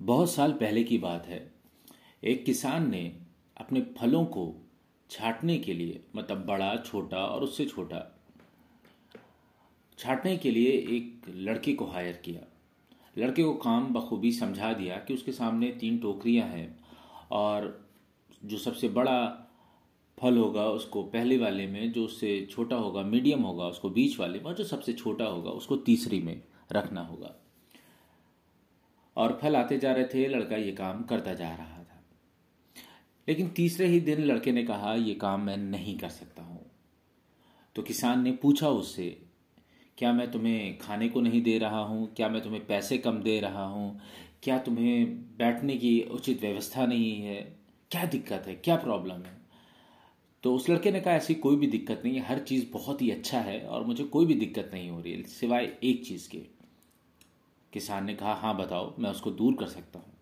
बहुत 0.00 0.30
साल 0.30 0.52
पहले 0.52 0.84
की 0.84 0.98
बात 0.98 1.26
है। 1.26 1.54
एक 2.24 2.44
किसान 2.44 2.90
ने 2.90 3.16
अपने 3.56 3.80
फलों 3.80 4.24
को 4.24 4.54
छाटने 5.10 5.58
के 5.58 5.74
लिए 5.74 6.04
मतलब 6.16 6.46
बड़ा, 6.46 6.76
छोटा 6.76 7.18
और 7.18 7.42
उससे 7.42 7.64
छोटा, 7.64 8.20
छाटने 9.98 10.36
के 10.36 10.50
लिए 10.50 10.70
एक 10.70 11.22
लड़के 11.28 11.72
को 11.72 11.84
हायर 11.84 12.22
किया। 12.24 12.40
लड़के 13.18 13.42
को 13.42 13.54
काम 13.54 13.94
बखूबी 13.94 14.32
समझा 14.32 14.72
दिया 14.72 14.96
कि 14.96 15.14
उसके 15.14 15.32
सामने 15.32 15.70
तीन 15.70 15.98
टोकरियाँ 15.98 16.48
हैं 16.48 16.84
और 17.30 17.88
जो 18.44 18.58
सबसे 18.58 18.88
बड़ा 18.88 19.50
फल 20.22 20.38
होगा 20.38 20.66
उसको 20.66 21.02
पहले 21.02 21.38
वाले 21.38 21.66
में, 21.66 21.92
जो 21.92 22.04
उससे 22.04 22.48
छोटा 22.50 22.76
होगा, 22.76 23.02
मीडियम 23.02 23.42
होगा, 23.42 23.64
उसको 23.64 23.90
बीच 23.90 24.18
वाले 24.18 24.38
में, 24.38 24.44
और 24.44 24.54
जो 24.54 24.64
सबसे 24.64 24.92
छोटा 24.92 25.24
होगा, 25.24 25.50
उसको 25.50 25.76
तीसरी 25.76 26.20
में। 26.20 26.42
रखना 26.72 27.00
होगा। 27.00 27.34
और 29.16 29.38
फल 29.42 29.56
आते 29.56 29.78
जा 29.78 29.92
रहे 29.92 30.04
थे, 30.04 30.28
लड़का 30.28 30.56
ये 30.56 30.72
काम 30.72 31.02
करता 31.02 31.34
जा 31.34 31.54
रहा 31.54 31.84
था। 31.84 32.04
लेकिन 33.28 33.48
तीसरे 33.48 33.86
ही 33.86 34.00
दिन 34.00 34.20
लड़के 34.20 34.52
ने 34.52 34.64
कहा, 34.64 34.94
ये 34.94 35.14
काम 35.14 35.40
मैं 35.40 35.56
नहीं 35.56 35.98
कर 35.98 36.08
सकता 36.08 36.42
हूँ। 36.42 36.66
तो 37.74 37.82
किसान 37.82 38.22
ने 38.22 38.32
पूछा 38.32 38.68
उससे, 38.68 39.22
क्या 39.98 40.12
मैं 40.12 40.30
तुम्हें 40.30 40.78
खाने 40.78 41.08
को 41.08 41.20
नहीं 41.20 41.42
दे 41.42 41.58
रहा 41.58 41.80
हूँ? 41.80 42.14
क्या 42.14 42.28
मैं 42.28 42.42
तुम्हें 42.42 42.66
पैसे 42.66 42.98
कम 42.98 43.22
दे 43.22 43.40
रहा 43.40 43.64
हूँ? 43.64 44.00
क्या 44.42 44.58
तुम्हें 44.58 45.16
बैठने 45.36 45.76
की 45.76 46.02
उचित 46.02 46.40
व्यवस्था 46.40 46.86
नहीं 46.86 47.22
है? 47.22 47.56
क्या 47.90 48.04
दिक्कत 48.04 48.44
है? 48.46 48.54
क्या 48.54 48.76
प्रॉब्लम 48.76 49.22
है? 49.22 49.43
तो 50.44 50.54
उस 50.54 50.70
लड़के 50.70 50.90
ने 50.90 51.00
कहा, 51.00 51.14
ऐसी 51.14 51.34
कोई 51.34 51.56
भी 51.56 51.66
दिक्कत 51.66 52.02
नहीं 52.04 52.14
है, 52.14 52.20
हर 52.20 52.38
चीज़ 52.38 52.72
बहुत 52.72 53.02
ही 53.02 53.10
अच्छा 53.10 53.38
है 53.40 53.66
और 53.66 53.84
मुझे 53.84 54.04
कोई 54.04 54.26
भी 54.26 54.34
दिक्कत 54.34 54.70
नहीं 54.74 54.90
हो 54.90 55.00
रही 55.00 55.12
है, 55.12 55.22
सिवाय 55.22 55.78
एक 55.82 56.06
चीज़ 56.06 56.28
के। 56.28 56.38
किसान 57.72 58.04
ने 58.04 58.14
कहा 58.14 58.34
हाँ 58.34 58.56
बताओ, 58.56 58.94
मैं 58.98 59.10
उसको 59.10 59.30
दूर 59.30 59.54
कर 59.54 59.66
सकता 59.66 59.98
हूँ। 59.98 60.12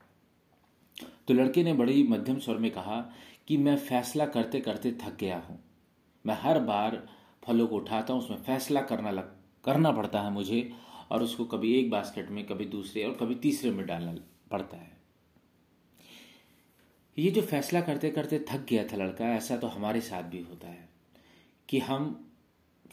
तो 1.28 1.34
लड़के 1.34 1.62
ने 1.62 1.72
बड़ी 1.72 2.02
मध्यम 2.02 2.38
स्वर 2.38 2.56
में 2.56 2.70
कहा 2.70 3.12
कि, 3.48 3.56
मैं 3.56 3.76
फैसला 3.76 4.26
करते 4.26 4.60
करते 4.60 4.92
थक 4.92 5.16
गया 5.20 5.38
हूँ। 5.38 5.58
मैं 6.26 6.38
हर 6.40 6.60
बार 6.60 7.08
फलों 7.46 7.66
को 7.66 7.76
उठाता 7.76 8.14
हूँ, 8.14 8.22
उसमें 8.22 8.38
फैसला 8.38 8.80
करना 8.80 9.10
लग, 9.10 9.36
करना 9.64 9.92
पड़ता 9.92 10.20
है 10.20 10.32
मुझे 10.32 10.72
और 11.10 11.22
उसको 11.22 11.44
कभी 11.44 11.78
एक 11.78 11.90
बास्केट 11.90 12.30
में, 12.30 12.46
कभी 12.46 12.64
दूसरे 12.64 13.04
और 13.04 13.14
कभी 13.14 13.34
तीसरे 13.34 13.70
में 13.70 13.86
डालना 13.86 14.14
पड़ता 14.50 14.76
है। 14.76 15.01
ये 17.16 17.30
जो 17.30 17.42
फैसला 17.42 17.80
करते 17.80 18.10
करते 18.10 18.38
थक 18.48 18.64
गया 18.68 18.84
था 18.84 18.96
लड़का, 18.96 19.24
ऐसा 19.26 19.56
तो 19.56 19.66
हमारे 19.66 20.00
साथ 20.00 20.22
भी 20.22 20.40
होता 20.40 20.68
है 20.68 20.88
कि 21.68 21.78
हम 21.78 22.28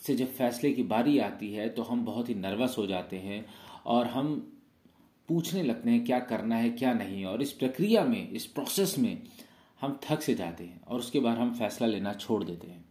से 0.02 0.16
जब 0.16 0.32
फैसले 0.34 0.72
की 0.72 0.84
बारी 0.84 1.18
आती 1.20 1.52
है 1.54 1.68
तो 1.70 1.84
हम 1.84 2.04
बहुत 2.06 2.30
ही 2.30 2.36
नर्वस 2.36 2.76
हो 2.78 2.86
जाते 2.88 3.18
हैं 3.18 3.46
और 3.86 4.08
हम 4.08 4.36
पूछने 5.30 5.64
लगते 5.64 5.90
हैं 5.90 6.04
क्या 6.06 6.20
करना 6.20 6.56
है, 6.56 6.70
क्या 6.70 6.94
नहीं। 6.94 7.26
और 7.26 7.42
इस 7.42 7.52
प्रक्रिया 7.52 8.04
में, 8.04 8.30
इस 8.30 8.46
प्रोसेस 8.46 8.98
में 9.00 9.22
हम 9.82 10.00
थक 10.04 10.22
से 10.22 10.36
जाते 10.36 10.64
हैं 10.64 10.82
और 10.82 11.00
उसके 11.00 11.20
बाद 11.20 11.38
हम 11.38 11.54
फैसला 11.54 11.88
लेना 11.88 12.14
छोड़ 12.14 12.44
देते 12.44 12.68
हैं। 12.68 12.86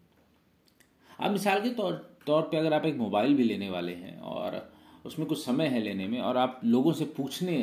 अब 1.20 1.30
मिसाल 1.30 1.60
के 1.60 1.70
तौर 1.70 1.94
तौर 2.26 2.42
पे 2.42 2.56
अगर 2.56 2.72
आप 2.72 2.84
एक 2.84 2.96
मोबाइल 2.96 3.34
भी 3.34 3.44
लेने 3.44 3.70
वाले 3.70 3.94
हैं 3.94 4.18
और 4.20 4.72
उसमें 5.04 5.28
कुछ 5.28 5.44
समय 5.44 5.66
है 5.66 5.80
लेने 5.80 6.06
में 6.08 6.20
और 6.20 6.36
आप 6.36 6.60
लोगों 6.64 6.92
से 6.92 7.04
पूछने 7.16 7.56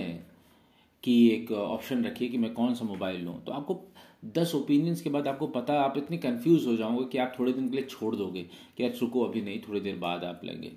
की 1.06 1.30
एक 1.30 1.52
ऑप्शन 1.52 2.06
रखिए 2.06 2.30
कि 2.30 2.38
मैं 2.38 2.53
कौन 2.53 2.73
सा 2.75 2.86
मोबाइल 2.86 3.22
लूँ। 3.22 3.44
तो 3.44 3.52
आपको 3.52 3.88
दस 4.25 4.56
ओपिनियंस 4.56 5.02
के 5.02 5.09
बाद 5.09 5.28
आपको 5.28 5.47
पता, 5.47 5.81
आप 5.81 5.97
इतने 5.97 6.17
कंफ्यूज 6.17 6.66
हो 6.67 6.75
जाओगे 6.75 7.06
कि 7.06 7.17
आप 7.17 7.36
थोड़े 7.39 7.53
दिन 7.53 7.70
के 7.70 7.75
लिए 7.75 7.86
छोड़ 7.86 8.16
दोगे 8.16 8.44
कि 8.78 8.84
यार 8.84 8.94
रुको, 9.02 9.22
अभी 9.22 9.42
नहीं, 9.42 9.59
थोड़ी 9.59 9.80
देर 9.80 9.95
बाद 9.95 10.23
आप 10.23 10.42
लेंगे। 10.44 10.72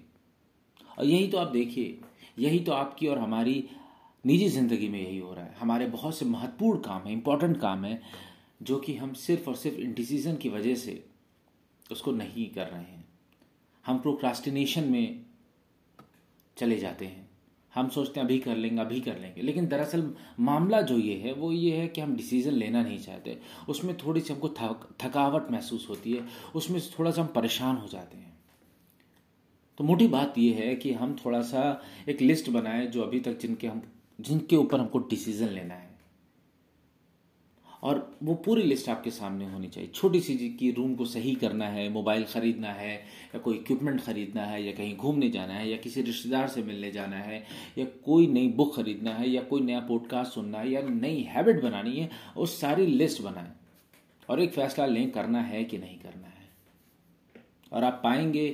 और 0.98 1.04
यही 1.04 1.28
तो 1.28 1.38
आप 1.38 1.48
देखिए, 1.48 2.00
यही 2.38 2.60
तो 2.60 2.72
आपकी 2.72 3.06
और 3.06 3.18
हमारी 3.18 3.68
निजी 4.26 4.48
ज़िंदगी 4.48 4.88
में 4.88 5.00
यही 5.00 5.18
हो 5.18 5.34
रहा 5.34 5.44
है। 5.44 5.54
हमारे 5.54 5.86
बहुत 5.86 6.16
से 6.16 6.24
महत्वपूर्ण 6.24 6.80
काम 6.80 7.02
है 7.02 7.12
इंपॉर्टेंट 7.12 7.60
काम 7.60 7.84
है, 7.84 8.02
जो 8.62 8.78
कि 8.78 8.94
हम 8.94 9.12
सिर्फ़ 9.12 9.48
और 9.48 9.56
सिर्फ़ 9.56 9.78
इंडिसीजन 9.78 10.36
की 10.36 10.48
वजह 10.48 10.74
से 10.74 11.04
उसको 11.92 12.12
नहीं 12.12 12.50
कर 12.50 12.66
रहे 12.66 12.80
हैं। 12.80 13.08
हम 13.86 13.98
प्रोक्रास्टिनेशन 13.98 14.84
में 14.84 15.24
चले 16.56 16.78
जाते 16.78 17.06
हैं। 17.06 17.27
हम 17.74 17.88
सोचते 17.88 18.20
हैं 18.20 18.24
अभी 18.24 18.38
कर 18.38 18.56
लेंगे 18.56 18.80
अभी 18.80 19.00
कर 19.00 19.18
लेंगे। 19.18 19.42
लेकिन 19.42 19.66
दरअसल 19.66 20.14
मामला 20.40 20.80
जो 20.82 20.98
ये 20.98 21.14
है 21.14 21.32
वो 21.32 21.52
ये 21.52 21.76
है 21.76 21.88
कि 21.88 22.00
हम 22.00 22.16
डिसीज़न 22.16 22.52
लेना 22.52 22.82
नहीं 22.82 22.98
चाहते। 22.98 23.38
उसमें 23.68 23.96
थोड़ी 23.96 24.20
सी 24.20 24.32
हमको 24.32 24.48
थक, 24.48 24.88
थकावट 25.04 25.50
महसूस 25.50 25.86
होती 25.90 26.12
है। 26.12 26.26
उसमें 26.54 26.80
थोड़ा 26.98 27.10
सा 27.10 27.22
हम 27.22 27.28
परेशान 27.28 27.76
हो 27.76 27.88
जाते 27.88 28.16
हैं। 28.16 28.36
तो 29.78 29.84
मोटी 29.84 30.06
बात 30.06 30.38
यह 30.38 30.56
है 30.56 30.76
कि 30.76 30.92
हम 30.92 31.16
थोड़ा 31.24 31.40
सा 31.40 31.82
एक 32.08 32.20
लिस्ट 32.20 32.50
बनाएँ 32.50 32.86
जो 32.86 33.02
अभी 33.02 33.20
तक 33.20 33.38
जिनके 33.38 33.66
हम 33.66 33.82
जिनके 34.20 34.56
ऊपर 34.56 34.80
हमको 34.80 34.98
डिसीज़न 34.98 35.48
लेना 35.48 35.74
है। 35.74 35.87
और 37.82 37.98
वो 38.22 38.34
पूरी 38.34 38.62
लिस्ट 38.62 38.88
आपके 38.88 39.10
सामने 39.10 39.44
होनी 39.46 39.68
चाहिए। 39.68 39.90
छोटी 39.94 40.20
सी 40.20 40.36
चीज़ 40.36 40.56
की 40.56 40.70
रूम 40.70 40.94
को 40.94 41.04
सही 41.04 41.34
करना 41.34 41.66
है 41.66 41.88
मोबाइल 41.88 42.24
ख़रीदना 42.24 42.72
है, 42.72 42.94
या 43.34 43.38
कोई 43.38 43.56
इक्विपमेंट 43.56 44.00
ख़रीदना 44.00 44.42
है, 44.42 44.62
या 44.64 44.72
कहीं 44.72 44.96
घूमने 44.96 45.28
जाना 45.30 45.54
है, 45.54 45.68
या 45.70 45.76
किसी 45.76 46.02
रिश्तेदार 46.02 46.48
से 46.48 46.62
मिलने 46.62 46.90
जाना 46.90 47.16
है, 47.16 47.44
या 47.78 47.84
कोई 48.04 48.26
नई 48.26 48.48
बुक 48.48 48.74
ख़रीदना 48.76 49.14
है, 49.14 49.28
या 49.30 49.42
कोई 49.42 49.60
नया 49.60 49.80
पॉडकास्ट 49.80 50.32
सुनना 50.32 50.58
है, 50.58 50.70
या 50.70 50.82
नई 50.82 51.22
हैबिट 51.30 51.62
बनानी 51.62 51.96
है 51.96 52.10
उस 52.36 52.60
सारी 52.60 52.86
लिस्ट 52.86 53.22
बनाएँ। 53.22 53.52
और 54.28 54.40
एक 54.40 54.52
फैसला 54.52 54.86
लें, 54.86 55.10
करना 55.10 55.42
है 55.42 55.64
कि 55.64 55.78
नहीं 55.78 55.98
करना 55.98 56.26
है। 56.26 56.50
और 57.72 57.84
आप 57.84 58.00
पाएँगे 58.04 58.48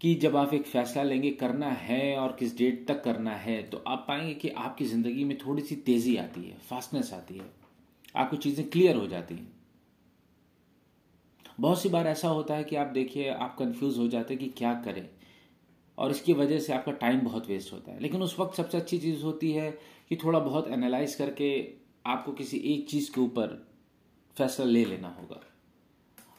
कि 0.00 0.14
जब 0.14 0.36
आप 0.36 0.54
एक 0.54 0.66
फैसला 0.66 1.02
लेंगे, 1.02 1.30
करना 1.30 1.68
है 1.68 2.16
और 2.16 2.36
किस 2.38 2.56
डेट 2.58 2.86
तक 2.88 3.02
करना 3.04 3.30
है 3.36 3.62
तो 3.62 3.82
आप 3.86 4.04
पाएँगे 4.08 4.34
कि 4.34 4.48
आपकी 4.48 4.84
ज़िंदगी 4.84 5.24
में 5.24 5.36
थोड़ी 5.38 5.62
सी 5.62 5.76
तेज़ी 5.76 6.16
आती 6.16 6.40
है 6.40 6.56
फास्टनेस 6.70 7.12
आती 7.12 7.34
है। 7.34 7.50
आपको 8.16 8.36
चीज़ें 8.36 8.70
क्लियर 8.70 8.96
हो 8.96 9.06
जाती 9.06 9.34
हैं। 9.34 9.52
बहुत 11.60 11.82
सी 11.82 11.88
बार 11.88 12.06
ऐसा 12.06 12.28
होता 12.28 12.54
है 12.54 12.64
कि 12.64 12.76
आप 12.76 12.86
देखिए, 12.86 13.28
आप 13.28 13.56
कंफ्यूज 13.58 13.98
हो 13.98 14.08
जाते 14.08 14.34
हैं 14.34 14.42
कि 14.42 14.48
क्या 14.48 14.74
करें। 14.74 15.08
और 15.98 16.10
इसकी 16.10 16.32
वजह 16.32 16.58
से 16.58 16.72
आपका 16.72 16.92
टाइम 16.92 17.20
बहुत 17.20 17.48
वेस्ट 17.48 17.72
होता 17.72 17.92
है। 17.92 18.00
लेकिन 18.00 18.22
उस 18.22 18.38
वक्त 18.38 18.56
सबसे 18.56 18.78
अच्छी 18.78 18.98
चीज़ 18.98 19.22
होती 19.22 19.52
है 19.52 19.78
कि 20.08 20.16
थोड़ा 20.16 20.38
बहुत 20.38 20.68
एनालाइज 20.68 21.14
करके 21.14 21.72
आपको 22.06 22.32
किसी 22.32 22.56
एक 22.56 22.88
चीज़ 22.88 23.12
के 23.12 23.20
ऊपर 23.20 23.68
फैसला 24.38 24.66
ले 24.66 24.84
लेना 24.84 25.08
होगा। 25.08 25.40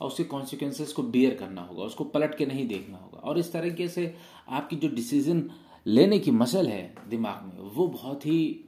और 0.01 0.07
उसके 0.07 0.23
कॉन्सिक्वेंसेस 0.23 0.93
को 0.93 1.03
बियर 1.03 1.35
करना 1.35 1.61
होगा, 1.61 1.83
उसको 1.83 2.03
पलट 2.03 2.37
के 2.37 2.45
नहीं 2.45 2.67
देखना 2.67 2.97
होगा। 2.97 3.19
और 3.19 3.39
इस 3.39 3.51
तरीके 3.53 3.87
से 3.87 4.15
आपकी 4.49 4.75
जो 4.75 4.87
डिसीज़न 4.87 5.51
लेने 5.87 6.19
की 6.19 6.31
मसल 6.31 6.67
है 6.67 6.95
दिमाग 7.07 7.43
में, 7.43 7.59
वो 7.59 7.87
बहुत 7.87 8.25
ही 8.25 8.65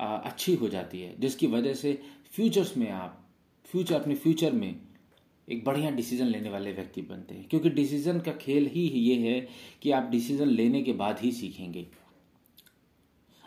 अच्छी 0.00 0.54
हो 0.54 0.68
जाती 0.68 1.00
है, 1.00 1.20
जिसकी 1.20 1.46
वजह 1.46 1.74
से 1.74 2.02
फ्यूचर्स 2.34 2.76
में 2.76 2.90
आप, 2.90 3.20
फ्यूचर, 3.68 3.94
अपने 3.94 4.14
फ्यूचर 4.14 4.52
में 4.52 4.74
एक 5.48 5.64
बढ़िया 5.64 5.90
डिसीज़न 5.90 6.26
लेने 6.26 6.50
वाले 6.50 6.72
व्यक्ति 6.72 7.02
बनते 7.02 7.34
हैं। 7.34 7.46
क्योंकि 7.48 7.70
डिसीज़न 7.70 8.20
का 8.20 8.32
खेल 8.34 8.66
ही 8.66 8.80
ये 8.80 9.16
है 9.20 9.40
कि 9.82 9.90
आप 9.92 10.08
डिसीज़न 10.10 10.48
लेने 10.48 10.82
के 10.82 10.92
बाद 10.94 11.18
ही 11.20 11.32
सीखेंगे। 11.32 11.86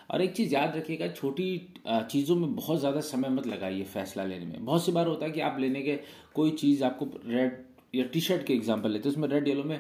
और 0.09 0.22
एक 0.22 0.36
चीज़ 0.36 0.53
याद 0.53 0.75
रखिएगा, 0.75 1.08
छोटी 1.08 1.58
चीज़ों 1.88 2.36
में 2.36 2.56
बहुत 2.56 2.80
ज़्यादा 2.80 3.00
समय 3.02 3.30
मत 3.30 3.48
लगाइए 3.48 3.84
फैसला 3.86 4.24
लेने 4.24 4.46
में। 4.46 4.66
बहुत 4.66 4.86
सी 4.86 4.92
बार 4.92 5.08
होता 5.08 5.25
है 5.25 5.31
कि 5.31 5.42
आप 5.42 5.59
लेने 5.59 5.81
के 5.81 6.00
कोई 6.36 6.52
चीज़, 6.54 6.84
आपको 6.84 7.06
रेड 7.25 7.64
या 7.96 8.06
टी 8.06 8.19
शर्ट 8.22 8.46
के 8.46 8.54
एग्ज़ाम्पल 8.54 8.92
लेते 8.92 9.09
हैं, 9.09 9.16
उसमें 9.16 9.28
रेड, 9.30 9.48
येलो 9.48 9.64
में 9.64 9.80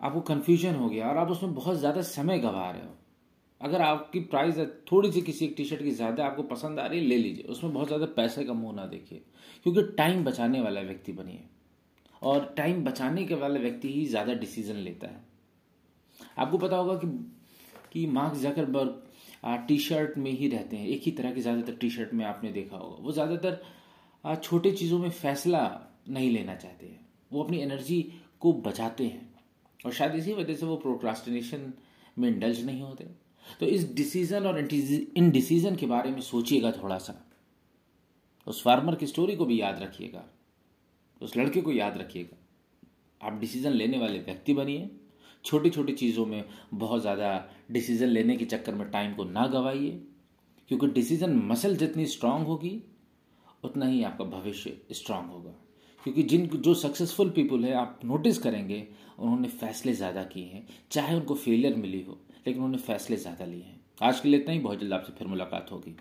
आपको 0.00 0.20
कन्फ्यूज़न 0.22 0.74
हो 0.74 0.88
गया 0.88 1.08
और 1.08 1.16
आप 1.16 1.30
उसमें 1.30 1.54
बहुत 1.54 1.78
ज़्यादा 1.78 2.02
समय 2.04 2.38
गंवा 2.38 2.70
रहे 2.70 2.82
हो। 2.82 2.94
अगर 3.60 3.82
आपकी 3.82 4.20
प्राइस 4.22 4.58
थोड़ी 4.90 5.10
सी 5.12 5.20
किसी 5.22 5.44
एक 5.44 5.54
टी 5.56 5.64
शर्ट 5.64 5.82
की 5.82 5.90
ज़्यादा 5.92 6.24
आपको 6.26 6.42
पसंद 6.44 6.78
आ 6.78 6.86
रही 6.86 7.00
है, 7.00 7.06
ले 7.06 7.16
लीजिए। 7.16 7.44
उसमें 7.44 7.72
बहुत 7.72 7.86
ज़्यादा 7.88 8.06
पैसे 8.16 8.44
का 8.44 8.52
मुँह 8.52 8.74
ना 8.76 8.86
देखिए, 8.86 9.22
क्योंकि 9.62 9.82
टाइम 9.94 10.24
बचाने 10.24 10.60
वाला 10.60 10.80
व्यक्ति 10.82 11.12
बनिए। 11.12 11.40
और 12.22 12.54
टाइम 12.56 12.84
बचाने 12.84 13.24
के 13.24 13.34
वाला 13.34 13.60
व्यक्ति 13.60 13.92
ही 13.92 14.04
ज़्यादा 14.06 14.34
डिसीज़न 14.34 14.76
लेता 14.78 15.06
है। 15.06 15.24
आपको 16.38 16.58
पता 16.58 16.76
होगा 16.76 16.94
कि 16.96 17.06
कि 17.92 18.06
मार्क 18.08 18.34
जकरबर्ग 18.36 19.02
टी 19.68 19.78
शर्ट 19.78 20.16
में 20.18 20.30
ही 20.30 20.48
रहते 20.48 20.76
हैं। 20.76 20.86
एक 20.88 21.02
ही 21.02 21.10
तरह 21.12 21.32
की 21.32 21.40
ज़्यादातर 21.40 21.74
टी 21.74 21.90
शर्ट 21.90 22.14
में 22.14 22.24
आपने 22.24 22.52
देखा 22.52 22.76
होगा। 22.76 23.02
वो 23.02 23.12
ज़्यादातर 23.12 24.36
छोटे 24.36 24.72
चीज़ों 24.72 24.98
में 24.98 25.10
फैसला 25.10 25.62
नहीं 26.08 26.30
लेना 26.30 26.54
चाहते 26.54 26.86
हैं। 26.86 27.06
वो 27.30 27.42
अपनी 27.42 27.58
एनर्जी 27.58 28.00
को 28.40 28.52
बचाते 28.62 29.04
हैं। 29.06 29.28
और 29.80 29.92
शायद 29.92 30.14
इसी 30.14 30.32
वजह 30.34 30.54
से 30.54 30.66
वो 30.66 30.76
प्रोक्रास्टिनेशन 30.76 31.72
में 32.18 32.28
इंडल्ज 32.28 32.64
नहीं 32.66 32.82
होते। 32.82 33.04
तो 33.60 33.66
इस 33.66 33.92
डिसीज़न 33.94 34.46
और 34.46 34.58
इन 34.58 35.30
डिसीज़न 35.30 35.76
के 35.76 35.86
बारे 35.86 36.10
में 36.10 36.20
सोचिएगा 36.20 36.72
थोड़ा 36.72 36.98
सा 36.98 37.22
उस 38.46 38.62
फार्मर 38.62 38.94
की 38.94 39.06
स्टोरी 39.06 39.36
को 39.36 39.44
भी 39.44 39.60
याद 39.60 39.82
रखिएगा। 39.82 40.24
उस 41.20 41.36
लड़के 41.36 41.60
को 41.60 41.72
याद 41.72 41.96
रखिएगा। 41.98 42.36
आप 43.20 43.38
डिसीज़न 43.40 43.72
लेने 43.72 43.98
वाले 43.98 44.18
व्यक्ति 44.18 44.54
बनिए। 44.54 44.90
छोटी 45.44 45.70
छोटी 45.70 45.92
चीज़ों 45.92 46.26
में 46.26 46.44
बहुत 46.74 47.00
ज़्यादा 47.00 47.48
डिसीज़न 47.70 48.06
लेने 48.06 48.36
के 48.36 48.44
चक्कर 48.44 48.74
में 48.74 48.90
टाइम 48.90 49.14
को 49.14 49.24
ना 49.24 49.46
गवाइए। 49.46 49.90
क्योंकि 50.68 50.86
डिसीज़न 50.86 51.34
मसल 51.46 51.76
जितनी 51.76 52.06
स्ट्रांग 52.06 52.46
होगी, 52.46 52.82
उतना 53.64 53.86
ही 53.86 54.02
आपका 54.02 54.24
भविष्य 54.24 54.76
स्ट्रांग 54.92 55.30
होगा। 55.30 55.54
क्योंकि 56.04 56.22
जिन, 56.22 56.46
जो 56.46 56.74
सक्सेसफुल 56.74 57.30
पीपल 57.30 57.64
है, 57.64 57.72
आप 57.72 58.00
नोटिस 58.04 58.38
करेंगे, 58.38 58.86
उन्होंने 59.18 59.48
फैसले 59.48 59.92
ज़्यादा 59.92 60.24
किए 60.24 60.44
हैं। 60.44 60.66
चाहे 60.90 61.16
उनको 61.16 61.34
फेलियर 61.34 61.74
मिली 61.74 62.02
हो। 62.02 62.20
लेकिन 62.46 62.62
उन्होंने 62.62 62.82
फैसले 62.82 63.16
ज़्यादा 63.16 63.44
लिए 63.44 63.62
हैं। 63.62 63.80
आज 64.02 64.20
के 64.20 64.28
लिए 64.28 64.40
इतना 64.40 64.52
ही। 64.52 64.58
बहुत 64.58 64.80
जल्द 64.80 64.92
आपसे 64.92 65.12
फिर 65.12 65.28
मुलाकात 65.28 65.72
होगी। 65.72 65.96